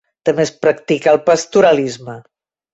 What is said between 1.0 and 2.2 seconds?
el pastoralisme.